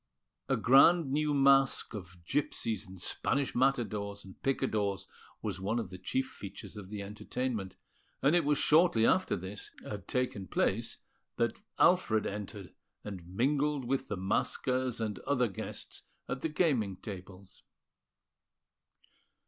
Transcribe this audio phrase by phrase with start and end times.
[0.49, 5.05] A grand new masque of Gipsies and Spanish Matadors and Picadors
[5.43, 7.75] was one of the chief features of the entertainment;
[8.19, 10.97] and it was shortly after this had taken place
[11.35, 17.61] that Alfred entered, and mingled with the maskers and other guests at the gaming tables.